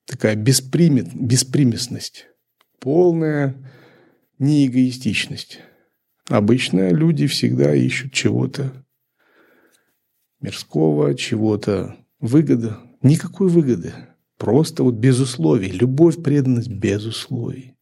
[0.06, 2.28] такая беспримет, беспримесность
[2.84, 3.56] полная
[4.40, 5.60] неэгоистичность.
[6.28, 8.86] Обычно люди всегда ищут чего-то
[10.42, 12.76] мирского, чего-то выгоды.
[13.02, 13.94] Никакой выгоды.
[14.38, 15.72] Просто вот без условий.
[15.72, 17.78] Любовь, преданность без условий.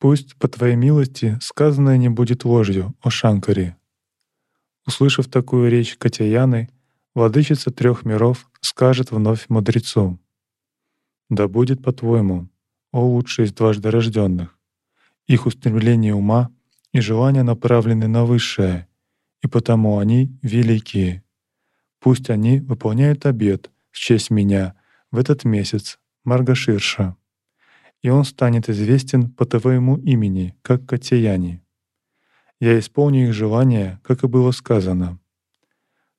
[0.00, 3.76] Пусть по Твоей милости сказанное не будет ложью, о Шанкаре.
[4.86, 6.70] Услышав такую речь Катяяны,
[7.14, 10.18] владычица трех миров скажет вновь мудрецу,
[11.28, 12.48] «Да будет по-твоему,
[12.92, 14.58] о лучший из дважды рожденных,
[15.26, 16.50] их устремление ума
[16.92, 18.88] и желания направлены на высшее,
[19.42, 21.22] и потому они великие.
[21.98, 24.74] Пусть они выполняют обет в честь меня
[25.10, 27.16] в этот месяц, Маргаширша,
[28.02, 31.62] и он станет известен по твоему имени, как Катяяни.
[32.60, 35.18] Я исполню их желания, как и было сказано.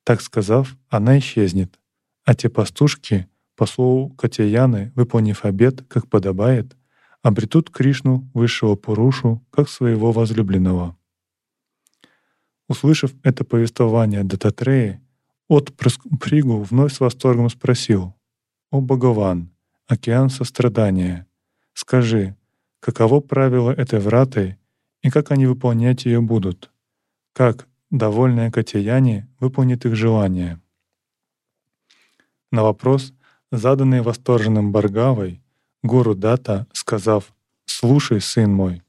[0.04, 1.80] Так сказав, она исчезнет,
[2.24, 6.76] а те пастушки, по слову Катяяны, выполнив обет, как подобает,
[7.22, 10.98] обретут Кришну, высшего Пурушу, как своего возлюбленного.
[12.68, 15.02] Услышав это повествование Дататреи,
[15.48, 18.16] от Пригу вновь с восторгом спросил,
[18.72, 19.52] «О Богован,
[19.86, 21.28] океан сострадания,
[21.74, 22.36] скажи,
[22.80, 24.58] каково правило этой враты
[25.02, 26.72] и как они выполнять ее будут?
[27.34, 30.60] Как, довольная Катяяне, выполнит их желание?»
[32.52, 33.14] На вопрос,
[33.52, 35.42] заданный восторженным Баргавой,
[35.84, 37.34] гуру Дата, сказав
[37.66, 38.84] «Слушай, сын мой»,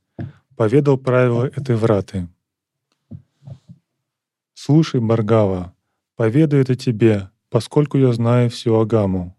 [0.56, 2.28] поведал правила этой враты.
[4.54, 5.74] «Слушай, Баргава,
[6.16, 9.36] поведаю это тебе, поскольку я знаю всю Агаму.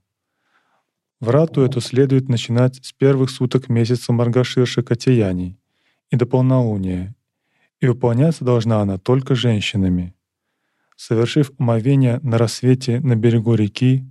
[1.23, 5.57] Врату эту следует начинать с первых суток месяца Маргаширши Катияний
[6.11, 7.15] и до полнолуния,
[7.79, 10.13] и выполняться должна она только женщинами.
[10.97, 14.03] Совершив омовение на рассвете на берегу реки,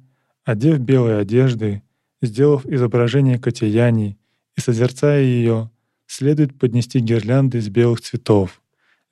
[0.44, 1.82] одев белые одежды,
[2.22, 4.16] сделав изображение Катяяни
[4.56, 5.70] и созерцая ее,
[6.06, 8.62] следует поднести гирлянды из белых цветов,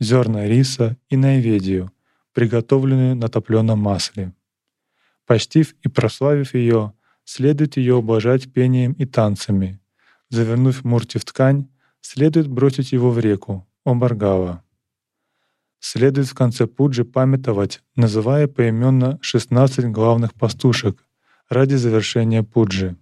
[0.00, 1.92] зерна риса и найведию,
[2.32, 4.32] приготовленную на топленом масле.
[5.26, 6.94] Почтив и прославив ее,
[7.30, 9.78] следует ее ублажать пением и танцами.
[10.30, 11.68] Завернув мурти в ткань,
[12.00, 14.64] следует бросить его в реку, Омбаргава.
[15.78, 21.06] Следует в конце пуджи памятовать, называя поименно 16 главных пастушек,
[21.48, 22.96] ради завершения пуджи.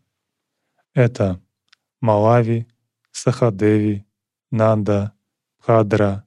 [0.92, 1.40] Это
[2.02, 2.66] Малави,
[3.10, 4.04] Сахадеви,
[4.50, 5.12] Нанда,
[5.58, 6.24] Хадра,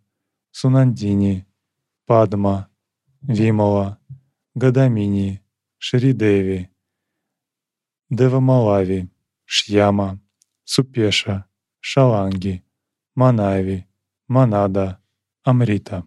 [0.50, 1.46] Сунандини,
[2.08, 2.68] Падма,
[3.22, 4.00] Вимала,
[4.56, 5.44] Гадамини,
[5.78, 6.71] Шридеви,
[8.12, 9.08] Девамалави,
[9.46, 10.20] Шьяма,
[10.66, 11.46] Супеша,
[11.80, 12.62] Шаланги,
[13.16, 13.86] Манави,
[14.28, 15.00] Манада,
[15.44, 16.04] Амрита.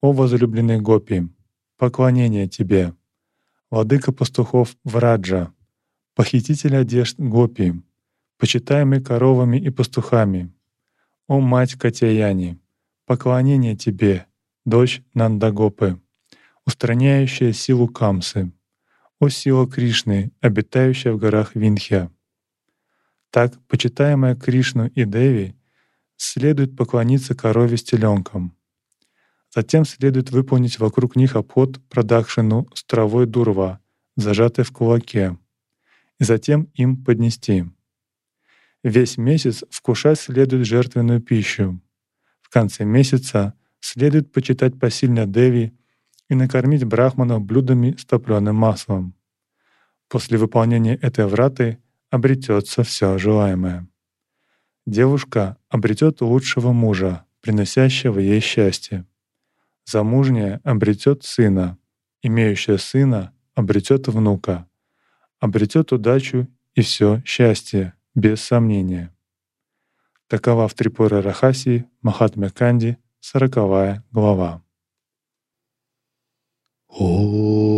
[0.00, 1.28] О возлюбленный Гопи,
[1.76, 2.94] поклонение Тебе,
[3.68, 5.52] владыка пастухов Враджа,
[6.14, 7.72] похититель одежд Гопи,
[8.36, 10.54] почитаемый коровами и пастухами.
[11.26, 12.60] О мать Катяяни,
[13.06, 14.26] поклонение тебе,
[14.64, 16.00] дочь Нандагопы,
[16.64, 18.52] устраняющая силу Камсы.
[19.20, 22.08] О сила Кришны, обитающая в горах Винхья.
[23.30, 25.56] Так, почитаемая Кришну и Деви,
[26.16, 28.56] следует поклониться корове с теленком.
[29.52, 33.80] Затем следует выполнить вокруг них обход продакшину с травой дурва,
[34.14, 35.36] зажатое в кулаке,
[36.20, 37.64] и затем им поднести.
[38.84, 41.80] Весь месяц вкушать следует жертвенную пищу.
[42.40, 45.76] В конце месяца следует почитать посильно Деви
[46.28, 49.14] и накормить брахманов блюдами с топленым маслом.
[50.08, 51.78] После выполнения этой враты
[52.10, 53.86] обретется все желаемое.
[54.86, 59.06] Девушка обретет лучшего мужа, приносящего ей счастье.
[59.84, 61.78] Замужняя обретет сына,
[62.22, 64.68] имеющая сына обретет внука,
[65.40, 69.14] обретет удачу и все счастье, без сомнения.
[70.26, 74.62] Такова в Трипура Рахаси Махатме Канди, сороковая глава.
[76.90, 77.77] О.